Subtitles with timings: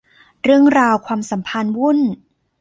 [0.43, 1.99] เรื่องราวความสัมพันธ์วุ่น